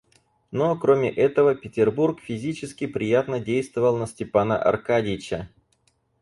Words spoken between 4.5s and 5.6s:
Аркадьича.